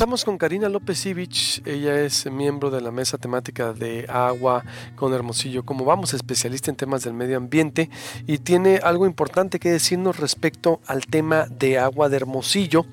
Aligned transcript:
Estamos 0.00 0.24
con 0.24 0.38
Karina 0.38 0.70
López 0.70 1.04
Ivich, 1.04 1.60
ella 1.66 2.00
es 2.00 2.24
miembro 2.24 2.70
de 2.70 2.80
la 2.80 2.90
mesa 2.90 3.18
temática 3.18 3.74
de 3.74 4.06
agua 4.08 4.64
con 4.96 5.12
Hermosillo. 5.12 5.66
Como 5.66 5.84
vamos, 5.84 6.14
especialista 6.14 6.70
en 6.70 6.78
temas 6.78 7.04
del 7.04 7.12
medio 7.12 7.36
ambiente 7.36 7.90
y 8.26 8.38
tiene 8.38 8.80
algo 8.82 9.04
importante 9.04 9.58
que 9.58 9.70
decirnos 9.70 10.16
respecto 10.18 10.80
al 10.86 11.04
tema 11.04 11.48
de 11.50 11.78
agua 11.78 12.08
de 12.08 12.16
Hermosillo, 12.16 12.86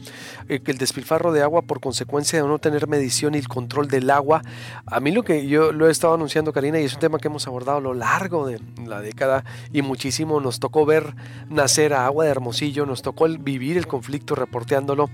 el 0.48 0.77
despilfarro 0.77 1.32
de 1.32 1.41
agua 1.41 1.61
por 1.61 1.80
consecuencia 1.80 2.41
de 2.41 2.48
no 2.48 2.59
tener 2.59 2.88
medición 2.88 3.36
y 3.36 3.38
el 3.38 3.48
control 3.48 3.88
del 3.88 4.09
agua. 4.09 4.41
A 4.86 5.00
mí 5.00 5.12
lo 5.12 5.23
que 5.23 5.48
yo 5.48 5.71
lo 5.71 5.88
he 5.88 5.91
estado 5.91 6.13
anunciando, 6.13 6.54
Karina, 6.54 6.80
y 6.80 6.86
es 6.86 6.93
un 6.93 7.00
tema 7.00 7.20
que 7.20 7.27
hemos 7.27 7.48
abordado 7.48 7.77
a 7.77 7.81
lo 7.81 7.93
largo 7.93 8.48
de 8.48 8.59
la 8.86 9.02
década 9.02 9.44
y 9.73 9.81
muchísimo. 9.81 10.39
Nos 10.39 10.59
tocó 10.59 10.86
ver 10.86 11.16
nacer 11.49 11.94
a 11.94 12.05
agua 12.05 12.25
de 12.25 12.31
Hermosillo, 12.31 12.86
nos 12.86 13.02
tocó 13.02 13.27
vivir 13.27 13.77
el 13.77 13.88
conflicto 13.88 14.36
reporteándolo 14.36 15.09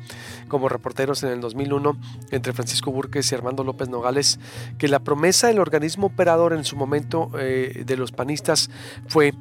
como 0.48 0.70
reporteros 0.70 1.24
en 1.24 1.30
el 1.30 1.42
2001 1.42 1.98
entre 2.32 2.54
Francisco 2.54 2.92
Burques 2.92 3.32
y 3.32 3.36
Armando 3.36 3.64
López 3.64 3.90
Nogales, 3.90 4.40
que 4.78 4.88
la 4.88 5.00
promesa 5.00 5.48
del 5.48 5.60
organismo 5.60 6.08
operador 6.08 6.54
en 6.54 6.64
su 6.64 6.76
momento 6.76 7.32
eh, 7.40 7.84
de 7.86 7.98
los 7.98 8.12
panistas 8.12 8.70
fue 9.08 9.34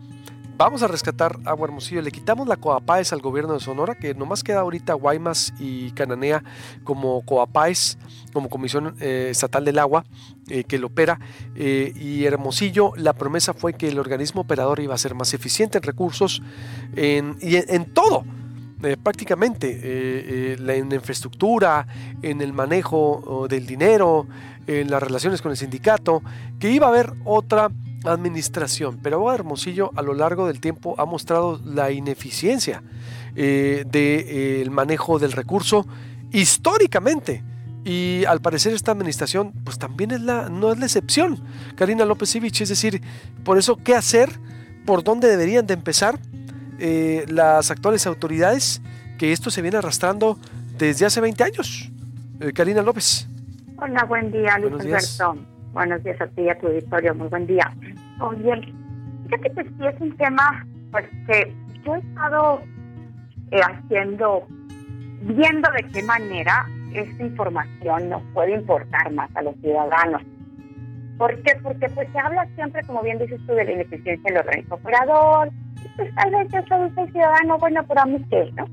vamos 0.57 0.83
a 0.83 0.89
rescatar 0.89 1.39
Agua 1.45 1.67
Hermosillo. 1.67 2.03
Le 2.03 2.11
quitamos 2.11 2.47
la 2.47 2.57
Coapáez 2.57 3.13
al 3.13 3.21
gobierno 3.21 3.55
de 3.55 3.61
Sonora, 3.61 3.95
que 3.95 4.15
nomás 4.15 4.43
queda 4.43 4.61
ahorita 4.61 4.95
Guaymas 4.95 5.53
y 5.59 5.91
Cananea 5.93 6.43
como 6.85 7.23
Coapáez, 7.23 7.99
como 8.33 8.49
Comisión 8.49 8.97
eh, 9.01 9.29
Estatal 9.31 9.65
del 9.65 9.79
Agua, 9.79 10.05
eh, 10.49 10.65
que 10.65 10.79
lo 10.79 10.89
opera. 10.89 11.19
y 11.55 12.25
Hermosillo, 12.25 12.93
la 12.97 13.13
promesa 13.13 13.55
fue 13.55 13.75
que 13.75 13.89
el 13.89 13.99
organismo 13.99 14.43
operador 14.43 14.81
iba 14.81 14.95
a 14.95 14.99
ser 14.99 15.15
más 15.15 15.35
eficiente 15.35 15.79
en 15.79 15.85
recursos 15.85 16.43
en, 16.97 17.37
y 17.41 17.57
en 17.57 17.93
todo 17.93 18.25
eh, 18.85 18.97
prácticamente 19.01 19.71
eh, 19.71 19.77
eh, 19.85 20.57
en 20.59 20.67
la 20.67 20.97
infraestructura, 20.97 21.87
en 22.21 22.41
el 22.41 22.53
manejo 22.53 23.47
del 23.49 23.65
dinero, 23.65 24.27
en 24.67 24.91
las 24.91 25.01
relaciones 25.01 25.41
con 25.41 25.53
el 25.53 25.57
sindicato, 25.57 26.21
que 26.59 26.69
iba 26.69 26.87
a 26.87 26.91
haber 26.91 27.13
otra 27.25 27.71
administración. 28.05 28.99
Pero 29.03 29.33
Hermosillo 29.33 29.91
a 29.97 30.03
lo 30.03 30.15
largo 30.15 30.47
del 30.47 30.61
tiempo 30.61 30.95
ha 30.99 31.05
mostrado 31.05 31.61
la 31.65 31.91
ineficiencia 31.91 32.83
del 33.35 34.71
manejo 34.71 35.19
del 35.19 35.33
recurso 35.33 35.87
históricamente. 36.33 37.43
Y 37.85 38.25
al 38.27 38.41
parecer 38.41 38.73
esta 38.73 38.93
administración 38.93 39.53
pues 39.65 39.79
también 39.79 40.13
es 40.13 40.21
la, 40.21 40.49
no 40.49 40.73
es 40.73 40.79
la 40.79 40.87
excepción, 40.87 41.41
Karina 41.77 42.05
López 42.05 42.35
Ivich. 42.37 42.61
Es 42.61 42.69
decir, 42.69 43.03
por 43.45 43.59
eso, 43.59 43.77
¿qué 43.77 43.95
hacer? 43.95 44.31
¿Por 44.87 45.03
dónde 45.03 45.29
deberían 45.29 45.67
de 45.67 45.75
empezar? 45.75 46.19
Eh, 46.79 47.27
las 47.29 47.71
actuales 47.71 48.07
autoridades 48.07 48.83
que 49.19 49.33
esto 49.33 49.51
se 49.51 49.63
viene 49.63 49.79
arrastrando 49.79 50.39
desde 50.79 51.07
hace 51.07 51.21
20 51.21 51.45
años. 51.45 51.91
Eh, 52.41 52.53
Karina 52.53 52.83
López. 52.83 53.29
Hola, 53.77 54.05
buen 54.05 54.31
día, 54.31 54.59
Luis 54.59 54.81
Alberto. 54.81 55.52
Buenos 55.73 56.05
días 56.05 56.21
a 56.21 56.27
ti 56.27 56.43
y 56.43 56.51
a 56.51 56.59
tu 56.59 56.67
auditorio, 56.67 57.15
muy 57.15 57.29
buen 57.29 57.47
día. 57.47 57.73
Oye, 58.21 58.75
fíjate 59.25 59.51
que 59.55 59.65
sí 59.65 59.87
es 59.87 60.01
un 60.01 60.15
tema 60.19 60.67
pues 60.91 61.07
que 61.27 61.55
yo 61.83 61.95
he 61.95 61.99
estado 61.99 62.61
eh, 63.53 63.61
haciendo, 63.61 64.47
viendo 65.23 65.71
de 65.71 65.83
qué 65.93 66.03
manera 66.03 66.67
esta 66.93 67.25
información 67.25 68.11
nos 68.11 68.23
puede 68.35 68.55
importar 68.55 69.11
más 69.13 69.35
a 69.35 69.43
los 69.43 69.57
ciudadanos. 69.63 70.21
¿Por 71.17 71.43
qué? 71.43 71.53
Porque 71.63 71.89
pues 71.89 72.07
se 72.13 72.19
habla 72.19 72.47
siempre, 72.55 72.83
como 72.83 73.03
bien 73.03 73.19
dices 73.19 73.41
tú, 73.47 73.55
de 73.55 73.65
la 73.65 73.73
ineficiencia 73.73 74.31
del 74.31 74.41
organismo 74.41 74.75
operador, 74.77 75.51
pues 75.97 76.15
tal 76.15 76.31
vez 76.33 76.53
eso 76.53 76.85
dice 76.85 77.01
el 77.01 77.13
ciudadano, 77.13 77.57
bueno, 77.59 77.83
pero 77.89 78.01
a 78.03 78.07
mí 78.07 78.23
qué, 78.29 78.53
¿no? 78.57 78.67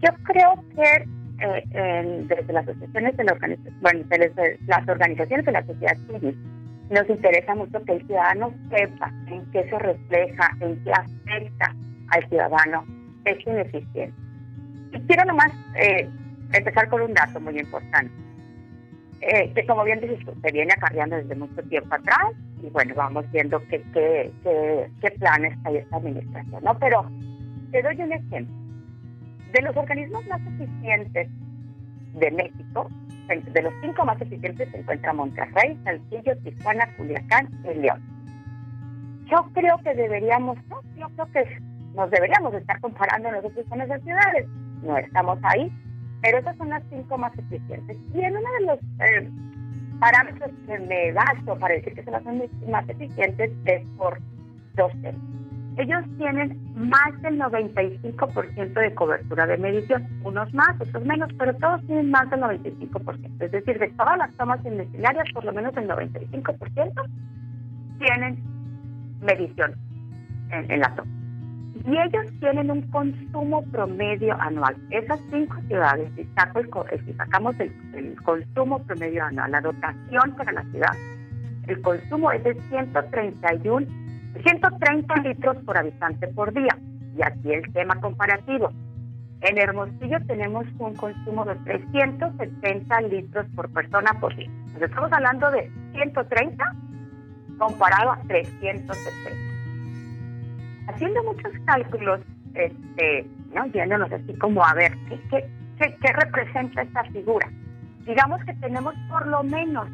Yo 0.00 0.10
creo 0.24 0.54
que 0.74 1.08
eh, 1.40 2.24
desde 2.28 2.52
las 2.52 2.66
asociaciones 2.68 3.16
de 3.16 3.58
bueno, 3.80 4.04
desde 4.08 4.58
las 4.66 4.88
organizaciones 4.88 5.46
de 5.46 5.52
la 5.52 5.66
sociedad 5.66 5.96
civil, 6.06 6.36
nos 6.90 7.08
interesa 7.08 7.54
mucho 7.54 7.82
que 7.84 7.92
el 7.92 8.06
ciudadano 8.06 8.54
sepa 8.70 9.12
en 9.28 9.44
qué 9.50 9.68
se 9.68 9.78
refleja, 9.78 10.50
en 10.60 10.82
qué 10.84 10.92
afecta 10.92 11.74
al 12.08 12.28
ciudadano 12.28 12.84
esta 13.24 13.50
ineficiencia. 13.50 14.14
Y 14.92 15.00
quiero 15.00 15.24
nomás 15.24 15.52
eh, 15.74 16.08
empezar 16.52 16.88
con 16.88 17.02
un 17.02 17.14
dato 17.14 17.40
muy 17.40 17.58
importante. 17.58 18.12
Eh, 19.20 19.50
que 19.54 19.66
como 19.66 19.82
bien 19.84 20.00
dices, 20.00 20.18
se 20.42 20.52
viene 20.52 20.72
acarreando 20.72 21.16
desde 21.16 21.34
mucho 21.34 21.62
tiempo 21.64 21.94
atrás 21.94 22.32
y 22.62 22.68
bueno, 22.68 22.94
vamos 22.94 23.24
viendo 23.32 23.60
qué, 23.68 23.82
planes 25.18 25.58
hay 25.64 25.76
esta 25.78 25.96
administración, 25.96 26.62
¿no? 26.62 26.78
Pero 26.78 27.10
te 27.72 27.82
doy 27.82 28.00
un 28.00 28.12
ejemplo. 28.12 28.65
De 29.52 29.62
los 29.62 29.76
organismos 29.76 30.26
más 30.26 30.40
eficientes 30.46 31.28
de 32.14 32.30
México, 32.30 32.90
de 33.28 33.62
los 33.62 33.72
cinco 33.80 34.04
más 34.04 34.20
eficientes 34.20 34.70
se 34.70 34.78
encuentra 34.78 35.12
Monterrey, 35.12 35.78
Saltillo, 35.84 36.36
Tijuana, 36.38 36.86
Culiacán 36.96 37.48
y 37.64 37.78
León. 37.78 38.00
Yo 39.30 39.48
creo 39.52 39.78
que 39.78 39.94
deberíamos, 39.94 40.56
no, 40.68 40.80
yo 40.96 41.08
creo 41.10 41.32
que 41.32 41.60
nos 41.94 42.10
deberíamos 42.10 42.54
estar 42.54 42.80
comparando 42.80 43.32
nosotros 43.32 43.66
con 43.68 43.80
esas 43.80 44.00
ciudades. 44.02 44.46
No 44.82 44.96
estamos 44.96 45.38
ahí, 45.42 45.72
pero 46.22 46.38
esas 46.38 46.56
son 46.56 46.68
las 46.68 46.82
cinco 46.90 47.18
más 47.18 47.36
eficientes. 47.36 47.96
Y 48.14 48.20
en 48.20 48.36
uno 48.36 48.48
de 48.60 48.66
los 48.66 48.78
eh, 49.00 49.30
parámetros 49.98 50.50
que 50.66 50.78
me 50.78 51.12
gasto 51.12 51.58
para 51.58 51.74
decir 51.74 51.94
que 51.94 52.04
son 52.04 52.12
las 52.12 52.24
más 52.68 52.88
eficientes 52.88 53.50
es 53.64 53.88
por 53.96 54.18
dosis. 54.74 55.14
Ellos 55.76 56.04
tienen 56.16 56.58
más 56.74 57.22
del 57.22 57.38
95% 57.38 58.72
de 58.72 58.94
cobertura 58.94 59.46
de 59.46 59.58
medición, 59.58 60.06
unos 60.24 60.52
más, 60.54 60.80
otros 60.80 61.04
menos, 61.04 61.30
pero 61.38 61.54
todos 61.54 61.84
tienen 61.86 62.10
más 62.10 62.30
del 62.30 62.40
95%. 62.40 63.42
Es 63.42 63.52
decir, 63.52 63.78
de 63.78 63.88
todas 63.90 64.16
las 64.18 64.32
tomas 64.36 64.62
domiciliarias, 64.64 65.26
por 65.34 65.44
lo 65.44 65.52
menos 65.52 65.76
el 65.76 65.88
95% 65.88 66.92
tienen 67.98 68.42
medición 69.20 69.74
en, 70.50 70.70
en 70.70 70.80
la 70.80 70.94
toma 70.94 71.16
y 71.86 71.96
ellos 71.98 72.26
tienen 72.40 72.70
un 72.70 72.82
consumo 72.90 73.62
promedio 73.70 74.36
anual. 74.40 74.76
Esas 74.90 75.20
cinco 75.30 75.56
ciudades, 75.68 76.10
si, 76.16 76.24
saco 76.34 76.58
el, 76.58 76.66
eh, 76.90 77.02
si 77.06 77.12
sacamos 77.14 77.54
el, 77.60 78.16
consumo 78.24 78.82
promedio 78.84 79.24
anual, 79.24 79.52
la 79.52 79.60
dotación 79.60 80.34
para 80.36 80.52
la 80.52 80.64
ciudad, 80.64 80.92
el 81.68 81.80
consumo 81.82 82.32
es 82.32 82.42
de 82.44 82.54
131, 82.70 83.86
130 84.42 85.16
litros 85.16 85.56
por 85.64 85.76
habitante 85.76 86.28
por 86.28 86.52
día. 86.52 86.78
Y 87.16 87.22
aquí 87.22 87.52
el 87.52 87.72
tema 87.72 88.00
comparativo. 88.00 88.70
En 89.40 89.58
Hermosillo 89.58 90.18
tenemos 90.26 90.66
un 90.78 90.94
consumo 90.94 91.44
de 91.44 91.54
370 91.56 93.00
litros 93.02 93.46
por 93.54 93.70
persona 93.70 94.12
por 94.20 94.34
día. 94.34 94.48
Entonces 94.48 94.90
estamos 94.90 95.12
hablando 95.12 95.50
de 95.50 95.70
130 95.92 96.64
comparado 97.58 98.12
a 98.12 98.20
370 98.26 99.46
haciendo 100.88 101.22
muchos 101.24 101.52
cálculos, 101.64 102.20
este, 102.54 103.26
¿no? 103.54 103.66
yéndonos 103.66 104.10
así 104.12 104.34
como 104.34 104.64
a 104.64 104.72
ver 104.74 104.92
¿qué, 105.08 105.20
qué, 105.30 105.96
qué, 106.00 106.12
representa 106.12 106.82
esta 106.82 107.04
figura. 107.04 107.48
Digamos 108.06 108.42
que 108.44 108.54
tenemos 108.54 108.94
por 109.08 109.26
lo 109.26 109.42
menos 109.42 109.88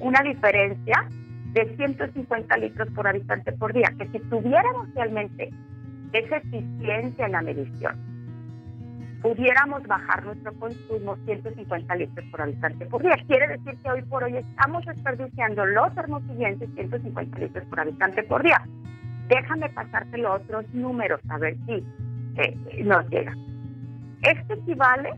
una 0.00 0.20
diferencia 0.22 1.06
de 1.54 1.76
150 1.76 2.56
litros 2.58 2.88
por 2.90 3.06
habitante 3.06 3.52
por 3.52 3.72
día, 3.72 3.92
que 3.96 4.08
si 4.08 4.18
tuviéramos 4.28 4.92
realmente 4.94 5.50
esa 6.12 6.36
eficiencia 6.36 7.26
en 7.26 7.32
la 7.32 7.42
medición, 7.42 7.96
pudiéramos 9.22 9.82
bajar 9.86 10.24
nuestro 10.24 10.52
consumo 10.54 11.16
150 11.24 11.96
litros 11.96 12.26
por 12.30 12.42
habitante 12.42 12.86
por 12.86 13.02
día. 13.02 13.16
Quiere 13.26 13.48
decir 13.48 13.74
que 13.82 13.90
hoy 13.90 14.02
por 14.02 14.24
hoy 14.24 14.36
estamos 14.36 14.84
desperdiciando 14.84 15.64
los 15.64 15.96
hermosillenses 15.96 16.68
150 16.74 17.38
litros 17.38 17.64
por 17.66 17.80
habitante 17.80 18.22
por 18.24 18.42
día. 18.42 18.60
Déjame 19.28 19.70
pasarte 19.70 20.18
los 20.18 20.42
otros 20.42 20.66
números 20.74 21.20
a 21.30 21.38
ver 21.38 21.56
si 21.66 21.84
eh, 22.36 22.82
nos 22.84 23.08
llega. 23.08 23.32
Esto 24.22 24.54
equivale, 24.54 25.14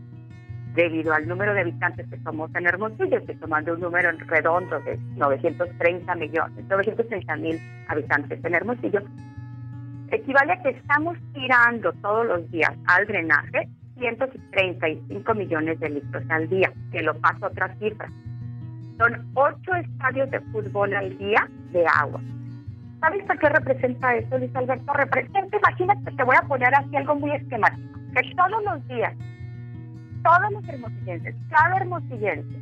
debido 0.77 1.11
al 1.11 1.27
número 1.27 1.55
de 1.55 1.61
habitantes 1.61 2.07
que 2.07 2.19
somos 2.19 2.53
en 2.55 2.67
Hermosillo, 2.67 3.17
estoy 3.17 3.35
tomando 3.37 3.73
un 3.73 3.81
número 3.81 4.11
redondo 4.27 4.79
de 4.81 4.95
930 5.15 6.15
millones, 6.15 6.65
930 6.69 7.35
mil 7.37 7.59
habitantes 7.87 8.45
en 8.45 8.53
Hermosillo, 8.53 9.01
equivale 10.11 10.53
a 10.53 10.61
que 10.61 10.69
estamos 10.69 11.17
tirando 11.33 11.91
todos 11.93 12.27
los 12.27 12.51
días 12.51 12.71
al 12.85 13.07
drenaje 13.07 13.67
135 13.97 15.33
millones 15.33 15.79
de 15.79 15.89
litros 15.89 16.23
al 16.29 16.47
día, 16.47 16.71
que 16.91 17.01
lo 17.01 17.15
paso 17.15 17.45
a 17.45 17.49
otras 17.49 17.75
cifras. 17.79 18.11
Son 18.99 19.27
ocho 19.33 19.73
estadios 19.73 20.29
de 20.29 20.39
fútbol 20.51 20.93
al 20.93 21.17
día 21.17 21.49
de 21.71 21.85
agua. 21.87 22.21
¿Sabes 22.99 23.23
para 23.25 23.39
qué 23.39 23.49
representa 23.49 24.15
eso, 24.15 24.37
Luis 24.37 24.55
Alberto? 24.55 24.93
Representa, 24.93 25.57
imagínate, 25.57 26.11
te 26.11 26.23
voy 26.23 26.35
a 26.35 26.47
poner 26.47 26.73
así 26.75 26.95
algo 26.95 27.15
muy 27.15 27.31
esquemático, 27.31 27.99
que 28.13 28.35
todos 28.35 28.63
los 28.63 28.87
días, 28.87 29.13
todos 30.27 30.51
los 30.51 30.67
hermosillenses, 30.67 31.35
cada 31.49 31.77
hermosillense 31.77 32.59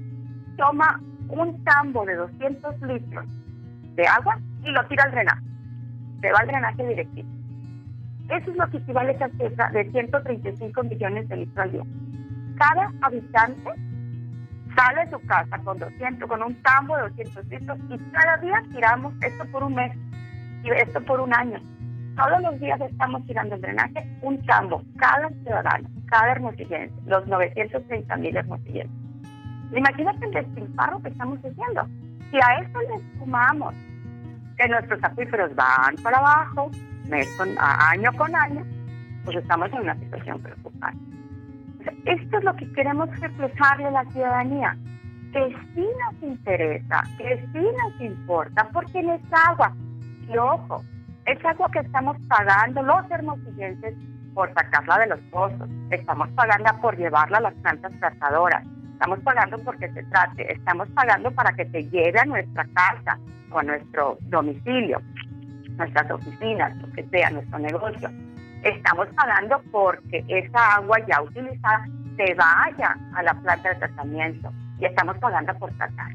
toma 0.55 1.01
un 1.29 1.63
tambo 1.63 2.05
de 2.05 2.15
200 2.15 2.81
litros 2.81 3.25
de 3.95 4.07
agua 4.07 4.37
y 4.63 4.69
lo 4.69 4.85
tira 4.85 5.03
al 5.05 5.11
drenaje. 5.11 5.41
Se 6.21 6.31
va 6.31 6.39
al 6.39 6.47
drenaje 6.47 6.87
directivo. 6.87 7.27
Eso 8.29 8.51
es 8.51 8.57
lo 8.57 8.69
que 8.69 8.77
equivale 8.77 9.17
a 9.19 9.29
cifra 9.29 9.69
de 9.71 9.91
135 9.91 10.83
millones 10.83 11.27
de 11.27 11.37
litros 11.37 11.57
al 11.57 11.71
día. 11.71 11.83
Cada 12.57 12.91
habitante 13.01 13.71
sale 14.75 15.05
de 15.05 15.11
su 15.11 15.19
casa 15.25 15.57
con 15.63 15.79
200, 15.79 16.29
con 16.29 16.43
un 16.43 16.61
tambo 16.61 16.95
de 16.97 17.03
200 17.09 17.45
litros 17.47 17.79
y 17.89 17.97
cada 18.11 18.37
día 18.37 18.63
tiramos 18.71 19.13
esto 19.21 19.43
por 19.51 19.63
un 19.63 19.73
mes 19.73 19.91
y 20.63 20.69
esto 20.69 21.01
por 21.03 21.19
un 21.19 21.33
año. 21.33 21.59
Todos 22.15 22.41
los 22.43 22.59
días 22.59 22.79
estamos 22.79 23.25
tirando 23.25 23.55
el 23.55 23.61
drenaje 23.61 24.07
un 24.21 24.43
tambo, 24.45 24.83
cada 24.97 25.29
ciudadano, 25.29 25.89
cada 26.05 26.33
hermosillense, 26.33 26.93
los 27.05 27.25
930 27.27 28.15
mil 28.17 28.35
hermosillenses. 28.35 29.05
Imagínate 29.75 30.25
el 30.25 30.31
despilfarro 30.31 31.01
que 31.01 31.09
estamos 31.09 31.39
haciendo. 31.39 31.87
Si 32.31 32.37
a 32.37 32.59
esto 32.61 32.79
le 32.81 33.19
sumamos 33.19 33.73
que 34.57 34.67
nuestros 34.67 35.03
acuíferos 35.03 35.53
van 35.55 35.95
para 36.03 36.17
abajo, 36.17 36.71
mes 37.09 37.27
con, 37.37 37.49
año 37.59 38.11
con 38.13 38.35
año, 38.35 38.65
pues 39.23 39.37
estamos 39.37 39.71
en 39.73 39.79
una 39.79 39.95
situación 39.95 40.39
preocupante. 40.39 40.99
Esto 42.05 42.37
es 42.37 42.43
lo 42.43 42.55
que 42.55 42.71
queremos 42.73 43.09
reflejarle 43.19 43.87
a 43.87 43.91
la 43.91 44.05
ciudadanía, 44.05 44.77
que 45.33 45.55
sí 45.73 45.85
nos 46.05 46.23
interesa, 46.23 47.03
que 47.17 47.45
sí 47.51 47.59
nos 47.59 48.01
importa, 48.01 48.67
porque 48.71 48.99
es 48.99 49.21
agua. 49.49 49.73
Y 50.27 50.37
ojo, 50.37 50.83
es 51.25 51.43
agua 51.45 51.69
que 51.71 51.79
estamos 51.79 52.17
pagando 52.27 52.81
los 52.81 53.11
hermosillenses 53.11 53.95
por 54.35 54.53
sacarla 54.53 54.99
de 54.99 55.07
los 55.07 55.19
pozos, 55.31 55.67
estamos 55.89 56.29
pagando 56.35 56.69
por 56.81 56.95
llevarla 56.95 57.39
a 57.39 57.41
las 57.41 57.53
plantas 57.55 57.91
tratadoras, 57.99 58.63
estamos 58.93 59.19
pagando 59.21 59.57
porque 59.59 59.91
se 59.93 60.03
trate, 60.03 60.53
estamos 60.53 60.87
pagando 60.89 61.31
para 61.31 61.53
que 61.53 61.65
se 61.69 61.89
lleve 61.89 62.19
a 62.19 62.25
nuestra 62.25 62.65
casa 62.75 63.17
o 63.49 63.59
a 63.59 63.63
nuestro 63.63 64.17
domicilio, 64.23 65.01
nuestras 65.77 66.11
oficinas, 66.11 66.75
lo 66.77 66.91
que 66.91 67.03
sea, 67.05 67.31
nuestro 67.31 67.59
negocio. 67.59 68.09
Estamos 68.61 69.07
pagando 69.15 69.61
porque 69.71 70.23
esa 70.27 70.75
agua 70.75 70.97
ya 71.07 71.21
utilizada 71.21 71.85
se 72.17 72.33
vaya 72.33 72.97
a 73.15 73.23
la 73.23 73.33
planta 73.33 73.69
de 73.69 73.75
tratamiento. 73.75 74.51
Y 74.79 74.85
estamos 74.85 75.17
pagando 75.19 75.53
por 75.55 75.71
tratar. 75.73 76.11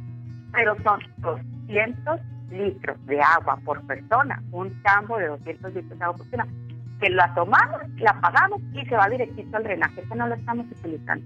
Pero 0.53 0.77
son 0.83 1.01
200 1.19 2.21
litros 2.51 3.07
de 3.07 3.21
agua 3.21 3.59
por 3.65 3.81
persona, 3.87 4.43
un 4.51 4.71
tambo 4.83 5.19
de 5.19 5.29
200 5.29 5.75
litros 5.75 5.99
de 5.99 6.05
agua 6.05 6.17
por 6.19 6.31
persona, 6.31 6.53
que 7.01 7.11
la 7.11 7.33
tomamos, 7.35 7.81
la 7.99 8.21
pagamos 8.21 8.61
y 8.73 8.85
se 8.87 8.97
va 8.97 9.09
directito 9.09 9.57
al 9.57 9.65
drenaje, 9.65 10.03
que 10.03 10.15
no 10.15 10.27
lo 10.27 10.35
estamos 10.35 10.67
utilizando. 10.71 11.25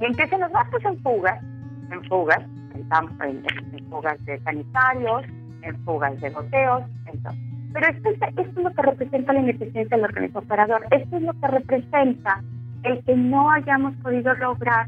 ¿Y 0.00 0.04
en 0.04 0.40
nos 0.40 0.52
va? 0.54 0.66
Pues 0.70 0.84
en 0.84 1.02
fugas, 1.02 1.42
en 1.90 2.04
fugas, 2.04 2.42
en, 2.74 3.90
fugas 3.90 4.24
de 4.24 4.38
sanitarios, 4.40 5.24
en 5.62 5.84
fugas 5.84 6.20
de 6.20 6.30
goteos, 6.30 6.82
entonces 7.06 7.46
pero 7.76 7.88
esto, 7.88 8.08
es 8.40 8.54
lo 8.54 8.72
que 8.72 8.82
representa 8.82 9.34
la 9.34 9.40
ineficiencia 9.40 9.96
del 9.98 10.06
organismo 10.06 10.40
operador. 10.40 10.86
Esto 10.90 11.16
es 11.16 11.22
lo 11.22 11.34
que 11.34 11.46
representa 11.46 12.42
el 12.84 13.04
que 13.04 13.14
no 13.14 13.50
hayamos 13.50 13.94
podido 13.96 14.32
lograr 14.34 14.86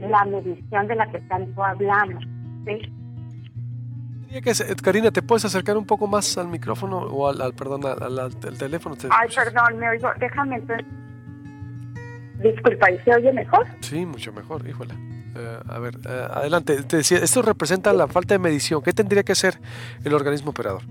la 0.00 0.24
medición 0.24 0.88
de 0.88 0.96
la 0.96 1.06
que 1.12 1.20
tanto 1.20 1.64
hablamos. 1.64 2.24
¿sí? 2.66 2.92
Que, 4.42 4.52
Karina, 4.82 5.12
¿te 5.12 5.22
puedes 5.22 5.44
acercar 5.44 5.76
un 5.76 5.86
poco 5.86 6.08
más 6.08 6.36
al 6.38 6.48
micrófono 6.48 6.98
o 6.98 7.28
al, 7.28 7.54
perdón, 7.54 7.82
al, 7.86 8.36
teléfono? 8.58 8.96
Ay, 9.10 9.28
perdón, 9.34 9.78
me 9.78 9.88
oigo. 9.88 10.10
Déjame 10.18 10.56
entonces. 10.56 10.86
Disculpa, 12.42 12.90
¿y 12.90 12.98
se 13.00 13.14
oye 13.14 13.32
mejor? 13.32 13.66
Sí, 13.80 14.04
mucho 14.04 14.32
mejor, 14.32 14.66
híjole. 14.68 14.94
Eh, 15.36 15.58
a 15.68 15.78
ver, 15.78 15.94
eh, 16.08 16.26
adelante. 16.30 16.82
Te 16.82 16.98
decía, 16.98 17.18
esto 17.18 17.42
representa 17.42 17.92
la 17.92 18.08
falta 18.08 18.34
de 18.34 18.40
medición. 18.40 18.82
¿Qué 18.82 18.92
tendría 18.92 19.22
que 19.22 19.32
hacer 19.32 19.58
el 20.04 20.12
organismo 20.12 20.50
operador? 20.50 20.82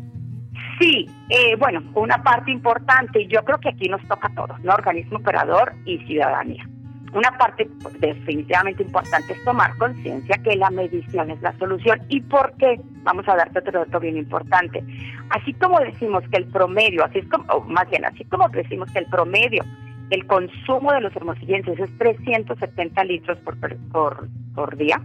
Sí, 0.79 1.05
eh, 1.29 1.55
bueno, 1.57 1.81
una 1.95 2.23
parte 2.23 2.51
importante, 2.51 3.27
yo 3.27 3.43
creo 3.43 3.59
que 3.59 3.69
aquí 3.69 3.87
nos 3.89 4.01
toca 4.07 4.27
a 4.27 4.35
todos, 4.35 4.59
¿no? 4.61 4.73
Organismo 4.73 5.17
operador 5.17 5.73
y 5.85 5.97
ciudadanía. 6.05 6.67
Una 7.13 7.37
parte 7.37 7.69
definitivamente 7.99 8.83
importante 8.83 9.33
es 9.33 9.43
tomar 9.43 9.75
conciencia 9.77 10.37
que 10.43 10.55
la 10.55 10.69
medición 10.71 11.29
es 11.29 11.41
la 11.41 11.55
solución. 11.57 12.01
¿Y 12.09 12.21
por 12.21 12.53
qué? 12.57 12.79
Vamos 13.03 13.27
a 13.27 13.35
darte 13.35 13.59
otro 13.59 13.79
dato 13.79 13.99
bien 13.99 14.17
importante. 14.17 14.83
Así 15.29 15.53
como 15.53 15.79
decimos 15.79 16.23
que 16.31 16.37
el 16.37 16.45
promedio, 16.45 17.05
así 17.05 17.19
es 17.19 17.27
como, 17.27 17.61
más 17.61 17.89
bien, 17.89 18.05
así 18.05 18.23
como 18.25 18.49
decimos 18.49 18.91
que 18.91 18.99
el 18.99 19.05
promedio 19.05 19.63
del 20.09 20.25
consumo 20.25 20.91
de 20.91 21.01
los 21.01 21.15
hermosillenses 21.15 21.79
es 21.79 21.97
370 21.97 23.03
litros 23.03 23.37
por, 23.39 23.57
por, 23.91 24.27
por 24.55 24.75
día, 24.77 25.01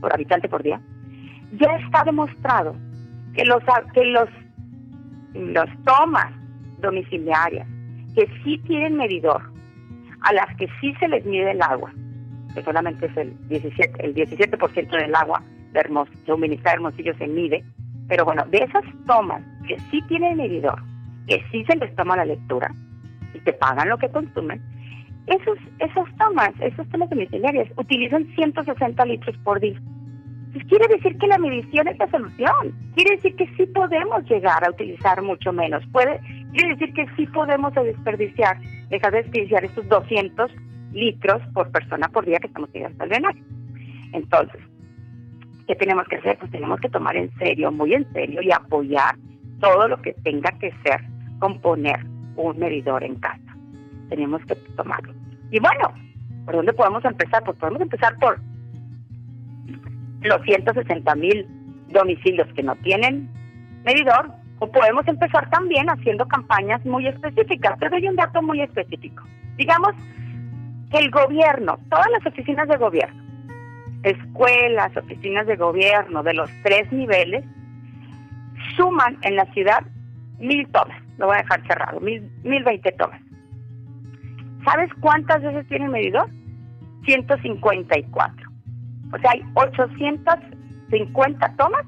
por 0.00 0.12
habitante 0.12 0.48
por 0.48 0.62
día, 0.62 0.80
ya 1.52 1.76
está 1.76 2.04
demostrado 2.04 2.74
que 3.34 3.44
los, 3.44 3.62
que 3.94 4.04
los 4.04 4.28
las 5.34 5.68
tomas 5.84 6.32
domiciliarias 6.80 7.66
que 8.14 8.28
sí 8.42 8.58
tienen 8.66 8.96
medidor, 8.96 9.42
a 10.22 10.32
las 10.32 10.56
que 10.56 10.68
sí 10.80 10.94
se 11.00 11.08
les 11.08 11.24
mide 11.24 11.50
el 11.50 11.62
agua, 11.62 11.92
que 12.54 12.62
solamente 12.62 13.06
es 13.06 13.16
el 13.16 13.36
17, 13.48 14.04
el 14.04 14.14
17% 14.14 14.90
del 14.90 15.14
agua 15.14 15.42
de 15.72 15.80
Hermos, 15.80 16.08
suministrar 16.26 16.76
Hermosillo 16.76 17.14
se 17.16 17.26
mide, 17.26 17.64
pero 18.08 18.24
bueno, 18.24 18.44
de 18.46 18.58
esas 18.58 18.84
tomas 19.06 19.42
que 19.66 19.78
sí 19.90 20.00
tienen 20.08 20.36
medidor, 20.36 20.82
que 21.26 21.42
sí 21.50 21.64
se 21.64 21.76
les 21.76 21.94
toma 21.94 22.16
la 22.16 22.24
lectura 22.24 22.70
y 23.34 23.40
que 23.40 23.52
pagan 23.52 23.88
lo 23.88 23.98
que 23.98 24.08
consumen, 24.08 24.62
esos, 25.28 25.58
esas 25.78 26.16
tomas, 26.16 26.52
esas 26.60 26.88
tomas 26.88 27.10
domiciliarias 27.10 27.68
utilizan 27.76 28.26
160 28.34 29.04
litros 29.04 29.36
por 29.44 29.60
día. 29.60 29.78
Quiere 30.68 30.88
decir 30.88 31.16
que 31.18 31.26
la 31.26 31.38
medición 31.38 31.86
es 31.88 31.98
la 31.98 32.10
solución. 32.10 32.74
Quiere 32.94 33.16
decir 33.16 33.36
que 33.36 33.46
sí 33.56 33.66
podemos 33.66 34.24
llegar 34.24 34.64
a 34.64 34.70
utilizar 34.70 35.20
mucho 35.22 35.52
menos. 35.52 35.84
Puede, 35.92 36.18
quiere 36.52 36.74
decir 36.74 36.94
que 36.94 37.06
sí 37.16 37.26
podemos 37.26 37.74
desperdiciar, 37.74 38.58
dejar 38.90 39.12
de 39.12 39.22
desperdiciar 39.22 39.64
estos 39.64 39.88
200 39.88 40.50
litros 40.92 41.42
por 41.52 41.70
persona 41.70 42.08
por 42.08 42.24
día 42.24 42.38
que 42.38 42.46
estamos 42.46 42.70
tirando 42.70 43.02
al 43.02 43.08
drenaje. 43.08 43.42
Entonces, 44.12 44.60
¿qué 45.66 45.74
tenemos 45.74 46.06
que 46.08 46.16
hacer? 46.16 46.38
Pues 46.38 46.50
tenemos 46.50 46.80
que 46.80 46.88
tomar 46.88 47.16
en 47.16 47.32
serio, 47.36 47.70
muy 47.70 47.94
en 47.94 48.10
serio, 48.12 48.40
y 48.42 48.50
apoyar 48.50 49.16
todo 49.60 49.88
lo 49.88 50.00
que 50.00 50.14
tenga 50.24 50.50
que 50.52 50.72
ser 50.82 51.00
componer 51.38 52.04
un 52.36 52.58
medidor 52.58 53.04
en 53.04 53.16
casa. 53.16 53.56
Tenemos 54.08 54.42
que 54.46 54.54
tomarlo. 54.76 55.12
Y 55.50 55.60
bueno, 55.60 55.92
¿por 56.44 56.56
dónde 56.56 56.72
podemos 56.72 57.04
empezar? 57.04 57.42
Pues 57.44 57.56
podemos 57.58 57.82
empezar 57.82 58.16
por 58.18 58.40
los 60.22 60.42
160 60.42 61.14
mil 61.16 61.46
domicilios 61.90 62.48
que 62.54 62.62
no 62.62 62.74
tienen 62.76 63.28
medidor, 63.84 64.30
o 64.58 64.70
podemos 64.70 65.06
empezar 65.06 65.48
también 65.50 65.88
haciendo 65.88 66.26
campañas 66.26 66.84
muy 66.84 67.06
específicas. 67.06 67.78
Te 67.78 67.88
doy 67.88 68.08
un 68.08 68.16
dato 68.16 68.42
muy 68.42 68.60
específico. 68.60 69.22
Digamos 69.56 69.92
que 70.90 70.98
el 70.98 71.10
gobierno, 71.10 71.78
todas 71.90 72.10
las 72.10 72.26
oficinas 72.26 72.68
de 72.68 72.76
gobierno, 72.76 73.22
escuelas, 74.02 74.96
oficinas 74.96 75.46
de 75.46 75.56
gobierno 75.56 76.22
de 76.22 76.34
los 76.34 76.50
tres 76.62 76.90
niveles, 76.92 77.44
suman 78.76 79.18
en 79.22 79.36
la 79.36 79.44
ciudad 79.52 79.84
mil 80.38 80.66
tomas. 80.68 81.02
Lo 81.18 81.26
voy 81.26 81.36
a 81.36 81.42
dejar 81.42 81.66
cerrado, 81.66 82.00
mil, 82.00 82.30
mil 82.44 82.64
veinte 82.64 82.92
tomas. 82.92 83.20
¿Sabes 84.64 84.90
cuántas 85.00 85.42
veces 85.42 85.66
tiene 85.68 85.88
medidor? 85.88 86.28
154. 87.04 88.48
O 89.12 89.18
sea, 89.18 89.30
hay 89.32 89.42
850 89.54 91.54
tomas 91.56 91.84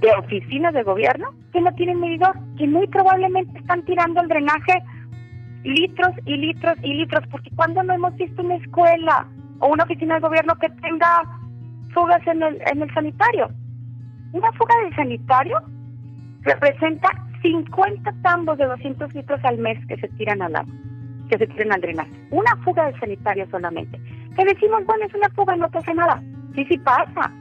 de 0.00 0.10
oficinas 0.18 0.74
de 0.74 0.82
gobierno 0.82 1.30
que 1.52 1.60
no 1.60 1.72
tienen 1.74 2.00
medidor, 2.00 2.34
que 2.58 2.66
muy 2.66 2.86
probablemente 2.88 3.58
están 3.58 3.84
tirando 3.84 4.20
el 4.20 4.28
drenaje 4.28 4.82
litros 5.64 6.12
y 6.26 6.36
litros 6.36 6.76
y 6.82 6.94
litros, 6.94 7.26
porque 7.30 7.50
cuando 7.56 7.82
no 7.82 7.94
hemos 7.94 8.14
visto 8.16 8.42
una 8.42 8.56
escuela 8.56 9.26
o 9.60 9.68
una 9.68 9.84
oficina 9.84 10.14
de 10.14 10.20
gobierno 10.20 10.54
que 10.56 10.68
tenga 10.68 11.22
fugas 11.92 12.24
en 12.26 12.42
el, 12.42 12.60
en 12.70 12.82
el 12.82 12.94
sanitario. 12.94 13.48
Una 14.32 14.52
fuga 14.52 14.74
de 14.84 14.94
sanitario 14.94 15.58
representa 16.42 17.08
50 17.42 18.12
tambos 18.22 18.58
de 18.58 18.66
200 18.66 19.14
litros 19.14 19.40
al 19.44 19.58
mes 19.58 19.78
que 19.86 19.96
se 19.96 20.08
tiran 20.08 20.42
al 20.42 20.56
agua, 20.56 20.74
que 21.30 21.38
se 21.38 21.46
tiran 21.46 21.72
al 21.72 21.80
drenaje. 21.80 22.10
Una 22.30 22.54
fuga 22.64 22.90
de 22.90 22.98
sanitario 22.98 23.46
solamente 23.50 23.98
que 24.36 24.44
decimos, 24.44 24.84
bueno, 24.84 25.06
es 25.06 25.14
una 25.14 25.30
fuga, 25.30 25.56
no 25.56 25.68
pasa 25.70 25.92
nada. 25.94 26.22
Sí, 26.54 26.64
sí 26.66 26.78
pasa. 26.78 27.32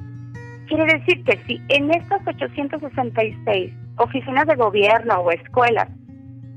Quiere 0.67 0.85
decir 0.85 1.23
que 1.23 1.37
si 1.45 1.61
en 1.69 1.91
estas 1.91 2.25
866 2.25 3.73
oficinas 3.97 4.47
de 4.47 4.55
gobierno 4.55 5.19
o 5.19 5.31
escuelas, 5.31 5.87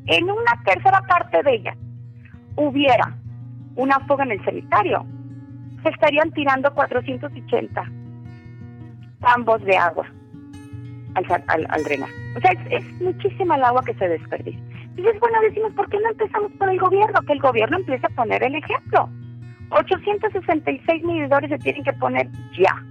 en 0.07 0.25
una 0.25 0.63
tercera 0.65 1.03
parte 1.03 1.43
de 1.43 1.55
ellas, 1.55 1.77
hubiera 2.57 3.15
una 3.77 4.01
fuga 4.01 4.25
en 4.25 4.33
el 4.33 4.45
sanitario, 4.45 5.05
se 5.83 5.91
estarían 5.91 6.31
tirando 6.33 6.73
480 6.75 7.85
tambos 9.21 9.63
de 9.65 9.77
agua 9.77 10.07
al, 11.15 11.45
al. 11.49 11.83
O 12.37 12.41
sea, 12.41 12.53
es, 12.53 12.61
es, 12.71 13.01
muchísima 13.01 13.57
el 13.57 13.65
agua 13.65 13.83
que 13.85 13.95
se 13.95 14.09
desperdicia. 14.09 14.61
Entonces, 14.97 15.21
bueno, 15.21 15.41
decimos, 15.43 15.73
¿por 15.75 15.89
qué 15.89 15.99
no 16.01 16.11
empezamos 16.11 16.53
por 16.53 16.69
el 16.69 16.79
gobierno? 16.79 17.21
Que 17.23 17.33
el 17.33 17.41
gobierno 17.41 17.77
empiece 17.77 18.07
a 18.07 18.11
poner 18.11 18.43
el 18.43 18.55
ejemplo. 18.55 19.09
866 19.71 21.05
medidores 21.05 21.51
se 21.51 21.59
tienen 21.59 21.85
que 21.85 21.93
poner 21.95 22.29
ya. 22.59 22.85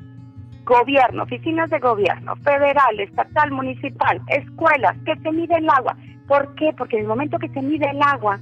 Gobierno, 0.68 1.24
oficinas 1.24 1.70
de 1.70 1.80
gobierno, 1.80 2.36
federal, 2.44 3.00
estatal, 3.00 3.52
municipal, 3.52 4.22
escuelas, 4.28 4.98
que 5.06 5.16
se 5.16 5.32
mide 5.32 5.56
el 5.56 5.70
agua. 5.70 5.96
¿Por 6.28 6.54
qué? 6.56 6.74
Porque 6.78 6.98
en 6.98 7.04
el 7.04 7.08
momento 7.08 7.40
que 7.40 7.48
se 7.48 7.62
mide 7.62 7.90
el 7.90 8.02
agua, 8.02 8.38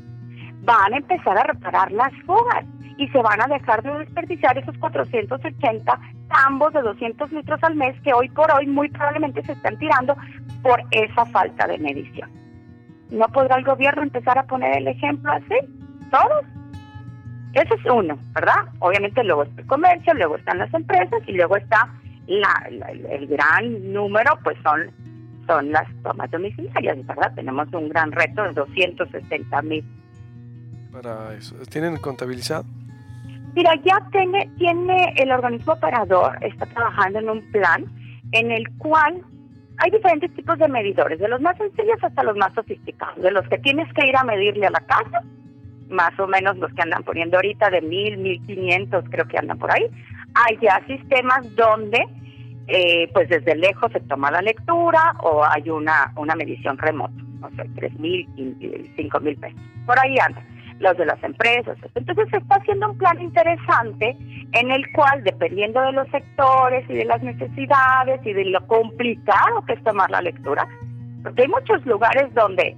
van 0.64 0.94
a 0.94 0.98
empezar 0.98 1.38
a 1.38 1.44
reparar 1.44 1.92
las 1.92 2.12
fugas. 2.26 2.66
y 2.98 3.10
se 3.10 3.22
van 3.22 3.42
a 3.42 3.48
dejar 3.48 3.84
de 3.84 3.92
desperdiciar 4.00 4.58
esos 4.58 4.78
480 4.78 6.00
tambos 6.30 6.72
de 6.72 6.82
200 6.82 7.30
litros 7.34 7.62
al 7.62 7.76
mes 7.76 7.94
que 8.04 8.14
hoy 8.14 8.30
por 8.30 8.50
hoy 8.54 8.68
muy 8.68 8.88
probablemente 8.88 9.44
se 9.44 9.52
están 9.52 9.78
tirando 9.78 10.16
por 10.64 10.82
esa 10.92 11.26
falta 11.26 11.68
de 11.68 11.78
medición. 11.78 12.30
¿No 13.12 13.28
podrá 13.28 13.58
el 13.58 13.66
gobierno 13.66 14.02
empezar 14.02 14.38
a 14.38 14.44
poner 14.44 14.78
el 14.78 14.88
ejemplo 14.88 15.30
así? 15.30 15.56
¿Todos? 16.10 16.46
Ese 17.52 17.74
es 17.74 17.92
uno, 17.92 18.18
¿verdad? 18.34 18.64
Obviamente 18.80 19.26
luego 19.26 19.44
está 19.44 19.60
el 19.60 19.68
comercio, 19.68 20.14
luego 20.14 20.38
están 20.38 20.60
las 20.60 20.74
empresas 20.74 21.22
y 21.28 21.34
luego 21.34 21.58
está 21.58 21.90
la, 22.28 22.68
el 23.10 23.28
gran 23.28 23.94
número, 23.94 24.38
pues 24.44 24.58
son, 24.64 24.92
son 25.46 25.72
las 25.72 25.88
tomas 26.04 26.30
domiciliarias, 26.32 27.06
¿verdad? 27.06 27.34
Tenemos 27.36 27.68
un 27.74 27.90
gran 27.90 28.12
reto 28.12 28.44
de 28.44 28.54
260 28.54 29.62
mil. 29.64 29.86
Para 30.92 31.34
eso, 31.36 31.56
¿tienen 31.70 31.98
contabilizado? 31.98 32.66
Mira, 33.54 33.74
ya 33.86 34.06
tiene, 34.12 34.50
tiene 34.58 35.14
el 35.18 35.32
organismo 35.32 35.74
operador, 35.74 36.38
está 36.42 36.66
trabajando 36.66 37.20
en 37.20 37.30
un 37.30 37.52
plan 37.52 37.86
en 38.32 38.52
el 38.52 38.70
cual 38.78 39.22
hay 39.78 39.92
diferentes 39.92 40.34
tipos 40.34 40.58
de 40.58 40.68
medidores, 40.68 41.20
de 41.20 41.28
los 41.28 41.42
más 41.42 41.58
sencillos 41.58 42.02
hasta 42.02 42.24
los 42.24 42.36
más 42.38 42.54
sofisticados, 42.54 43.22
de 43.22 43.32
los 43.32 43.48
que 43.48 43.58
tienes 43.60 43.92
que 43.94 44.08
ir 44.08 44.16
a 44.18 44.24
medirle 44.24 44.68
a 44.68 44.72
la 44.72 44.80
casa 44.82 45.22
más 45.90 46.18
o 46.20 46.28
menos 46.28 46.58
los 46.58 46.74
que 46.74 46.82
andan 46.82 47.04
poniendo 47.04 47.38
ahorita 47.38 47.70
de 47.70 47.82
mil, 47.82 48.18
mil 48.18 48.42
quinientos, 48.46 49.06
creo 49.10 49.28
que 49.28 49.38
andan 49.38 49.58
por 49.58 49.72
ahí. 49.72 49.86
Hay 50.34 50.58
ya 50.62 50.82
sistemas 50.88 51.56
donde, 51.56 52.04
eh, 52.68 53.10
pues 53.14 53.30
desde 53.30 53.56
lejos 53.56 53.92
se 53.92 54.00
toma 54.02 54.32
la 54.32 54.42
lectura 54.42 55.14
o 55.22 55.44
hay 55.44 55.70
una, 55.70 56.12
una 56.16 56.36
medición 56.36 56.78
remota, 56.78 57.16
no 57.40 57.50
sé, 57.52 57.70
tres 57.76 57.98
mil, 58.00 58.28
cinco 58.96 59.20
mil 59.20 59.38
pesos. 59.38 59.60
Por 59.86 60.00
ahí 60.00 60.18
andan 60.20 60.44
los 60.80 60.98
de 60.98 61.06
las 61.06 61.24
empresas. 61.24 61.78
Entonces 61.96 62.28
se 62.32 62.38
está 62.38 62.56
haciendo 62.56 62.92
un 62.92 62.98
plan 62.98 63.22
interesante 63.22 64.18
en 64.52 64.72
el 64.72 64.92
cual, 64.92 65.24
dependiendo 65.24 65.82
de 65.82 65.94
los 65.94 66.08
sectores 66.10 66.84
y 66.90 66.94
de 66.96 67.06
las 67.06 67.22
necesidades 67.24 68.20
y 68.26 68.34
de 68.34 68.46
lo 68.46 68.66
complicado 68.68 69.64
que 69.66 69.74
es 69.74 69.84
tomar 69.84 70.10
la 70.12 70.22
lectura, 70.22 70.68
porque 71.24 71.44
hay 71.44 71.48
muchos 71.48 71.86
lugares 71.86 72.34
donde 72.34 72.76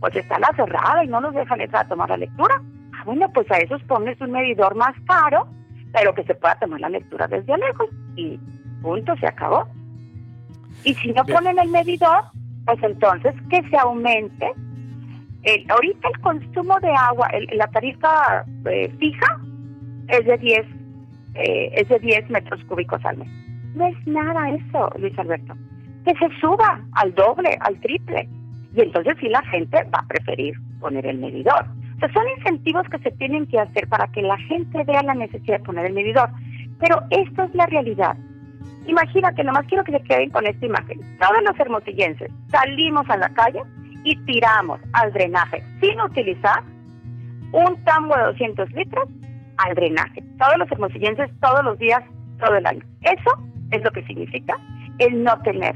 pues 0.00 0.14
está 0.16 0.38
la 0.38 0.52
cerrada 0.56 1.04
y 1.04 1.08
no 1.08 1.20
nos 1.20 1.34
dejan 1.34 1.60
entrar 1.60 1.84
a 1.84 1.88
tomar 1.88 2.08
la 2.10 2.16
lectura. 2.16 2.62
Ah, 2.94 3.02
bueno, 3.04 3.30
pues 3.32 3.50
a 3.50 3.58
esos 3.58 3.82
pones 3.84 4.20
un 4.20 4.32
medidor 4.32 4.74
más 4.74 4.94
caro, 5.06 5.48
pero 5.92 6.14
que 6.14 6.24
se 6.24 6.34
pueda 6.34 6.58
tomar 6.58 6.80
la 6.80 6.88
lectura 6.88 7.26
desde 7.26 7.56
lejos 7.56 7.88
y 8.16 8.38
punto, 8.82 9.16
se 9.16 9.26
acabó. 9.26 9.68
Y 10.84 10.94
si 10.94 11.12
no 11.12 11.24
ponen 11.24 11.58
el 11.58 11.68
medidor, 11.68 12.24
pues 12.64 12.82
entonces 12.82 13.34
que 13.50 13.62
se 13.68 13.76
aumente. 13.76 14.52
El, 15.42 15.70
ahorita 15.70 16.08
el 16.08 16.20
consumo 16.20 16.78
de 16.80 16.92
agua, 16.92 17.28
la 17.52 17.66
tarifa 17.68 18.44
eh, 18.66 18.92
fija 18.98 19.40
es 20.08 20.24
de 20.26 20.36
10 20.36 20.66
eh, 21.34 21.70
es 21.74 21.88
de 21.88 21.98
10 21.98 22.30
metros 22.30 22.62
cúbicos 22.64 23.04
al 23.04 23.18
mes. 23.18 23.28
No 23.74 23.86
es 23.86 24.06
nada 24.06 24.50
eso, 24.50 24.90
Luis 24.98 25.16
Alberto. 25.18 25.54
Que 26.04 26.14
se 26.14 26.40
suba 26.40 26.80
al 26.92 27.14
doble, 27.14 27.56
al 27.60 27.78
triple. 27.80 28.28
Y 28.74 28.82
entonces 28.82 29.16
sí 29.20 29.28
la 29.28 29.42
gente 29.42 29.82
va 29.84 30.00
a 30.00 30.06
preferir 30.06 30.54
poner 30.80 31.06
el 31.06 31.18
medidor. 31.18 31.66
O 31.96 31.98
sea, 32.00 32.12
son 32.12 32.28
incentivos 32.36 32.86
que 32.88 32.98
se 32.98 33.10
tienen 33.12 33.46
que 33.46 33.58
hacer 33.58 33.88
para 33.88 34.06
que 34.08 34.22
la 34.22 34.36
gente 34.38 34.84
vea 34.84 35.02
la 35.02 35.14
necesidad 35.14 35.58
de 35.58 35.64
poner 35.64 35.86
el 35.86 35.94
medidor. 35.94 36.28
Pero 36.78 37.02
esto 37.10 37.42
es 37.42 37.54
la 37.54 37.66
realidad. 37.66 38.16
Imagínate, 38.86 39.42
nomás 39.44 39.66
quiero 39.66 39.84
que 39.84 39.92
se 39.92 40.02
queden 40.02 40.30
con 40.30 40.46
esta 40.46 40.64
imagen. 40.64 41.00
Todos 41.18 41.42
los 41.44 41.58
hermosillenses 41.58 42.30
salimos 42.50 43.08
a 43.10 43.16
la 43.16 43.28
calle 43.30 43.60
y 44.04 44.16
tiramos 44.24 44.80
al 44.92 45.12
drenaje 45.12 45.62
sin 45.80 46.00
utilizar 46.00 46.62
un 47.52 47.82
tambo 47.84 48.16
de 48.16 48.24
200 48.24 48.72
litros 48.72 49.08
al 49.58 49.74
drenaje. 49.74 50.22
Todos 50.38 50.56
los 50.58 50.70
hermosillenses, 50.70 51.30
todos 51.40 51.64
los 51.64 51.78
días, 51.78 52.02
todo 52.38 52.56
el 52.56 52.66
año. 52.66 52.82
Eso 53.02 53.30
es 53.70 53.82
lo 53.82 53.90
que 53.90 54.04
significa 54.04 54.56
el 54.98 55.22
no 55.22 55.38
tener 55.42 55.74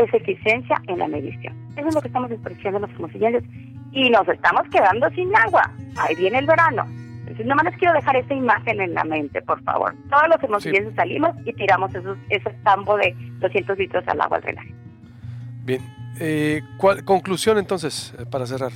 esa 0.00 0.16
eficiencia 0.16 0.80
en 0.86 0.98
la 0.98 1.08
medición. 1.08 1.54
Eso 1.76 1.88
es 1.88 1.94
lo 1.94 2.00
que 2.00 2.08
estamos 2.08 2.30
desperdiciando 2.30 2.80
los 2.80 2.90
hermosillenses 2.90 3.44
y 3.92 4.10
nos 4.10 4.28
estamos 4.28 4.62
quedando 4.68 5.08
sin 5.10 5.34
agua. 5.36 5.70
Ahí 5.96 6.14
viene 6.16 6.38
el 6.38 6.46
verano. 6.46 6.86
Entonces, 7.20 7.46
nomás 7.46 7.64
les 7.66 7.76
quiero 7.76 7.92
dejar 7.94 8.16
esa 8.16 8.34
imagen 8.34 8.80
en 8.80 8.94
la 8.94 9.04
mente, 9.04 9.42
por 9.42 9.62
favor. 9.62 9.94
Todos 10.08 10.28
los 10.28 10.42
hermosillenses 10.42 10.94
salimos 10.94 11.30
y 11.44 11.52
tiramos 11.52 11.94
esos, 11.94 12.16
ese 12.30 12.50
tambo 12.64 12.96
de 12.96 13.14
200 13.40 13.78
litros 13.78 14.02
al 14.08 14.20
agua 14.20 14.38
al 14.38 14.42
drenaje. 14.42 14.74
Bien. 15.64 15.82
Eh, 16.20 16.62
¿cuál, 16.78 17.04
conclusión 17.04 17.58
entonces, 17.58 18.14
eh, 18.18 18.24
para 18.26 18.46
cerrar. 18.46 18.72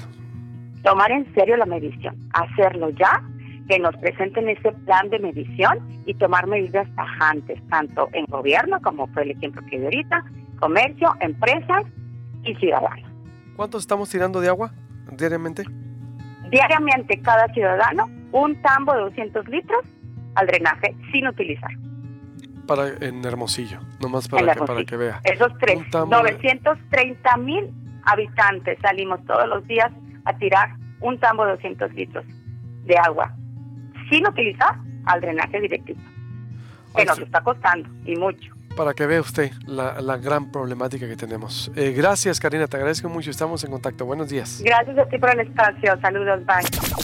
Tomar 0.85 1.11
en 1.11 1.33
serio 1.35 1.57
la 1.57 1.67
medición, 1.67 2.15
hacerlo 2.35 2.91
ya, 2.91 3.23
que 3.69 3.79
nos 3.79 3.97
presenten 3.97 4.49
ese 4.49 4.73
plan 4.73 5.09
de 5.11 5.19
medición 5.19 5.79
y 6.07 6.15
tomar 6.15 6.47
medidas 6.47 6.87
tajantes, 6.95 7.61
tanto 7.69 8.09
en 8.13 8.27
gobierno, 8.27 8.81
como 8.83 9.07
fue 9.09 9.23
el 9.23 9.31
ejemplo 9.33 9.63
que 9.71 9.79
di 9.79 9.85
ahorita, 9.85 10.25
comercio, 10.63 11.13
empresas 11.19 11.85
y 12.45 12.55
ciudadanos. 12.55 13.11
¿Cuánto 13.57 13.79
estamos 13.79 14.09
tirando 14.09 14.41
de 14.41 14.49
agua 14.49 14.73
diariamente? 15.11 15.65
Diariamente 16.53 17.21
cada 17.21 17.49
ciudadano 17.49 18.09
un 18.31 18.63
tambo 18.63 18.93
de 18.95 19.01
200 19.01 19.49
litros 19.49 19.81
al 20.37 20.47
drenaje 20.47 20.95
sin 21.11 21.27
utilizar. 21.27 21.71
Para 22.69 22.91
en 23.01 23.25
Hermosillo, 23.25 23.81
nomás 24.01 24.29
para, 24.29 24.55
que, 24.55 24.61
para 24.61 24.85
que 24.85 24.97
vea. 24.97 25.21
Esos 25.25 25.53
tres, 25.59 25.81
930 25.93 27.37
mil 27.39 27.69
habitantes 28.05 28.79
salimos 28.81 29.19
todos 29.27 29.49
los 29.49 29.67
días 29.67 29.91
a 30.25 30.33
tirar 30.35 30.77
un 31.01 31.19
tambo 31.19 31.45
de 31.45 31.53
200 31.53 31.93
litros 31.95 32.25
de 32.85 32.97
agua 32.99 33.35
sin 34.09 34.29
utilizar 34.29 34.77
al 35.07 35.21
drenaje 35.21 35.61
directivo, 35.61 36.01
que 36.95 37.05
nos 37.05 37.19
está 37.19 37.41
costando 37.41 37.89
y 38.05 38.15
mucho 38.15 38.55
para 38.77 38.95
que 38.95 39.07
vea 39.07 39.21
usted 39.21 39.51
la, 39.67 40.17
gran 40.17 40.51
problemática 40.51 41.07
que 41.07 41.17
tenemos. 41.17 41.71
Eh, 41.75 41.93
gracias, 41.93 42.39
Karina, 42.39 42.67
te 42.67 42.77
agradezco 42.77 43.09
mucho. 43.09 43.31
Estamos 43.31 43.63
en 43.65 43.71
contacto. 43.71 44.05
Buenos 44.05 44.29
días. 44.29 44.61
Gracias 44.65 44.99
a 44.99 45.07
ti 45.07 45.19
por 45.19 45.31
el 45.31 45.41
espacio. 45.41 45.99
Saludos, 46.01 46.41
bye. 46.47 47.02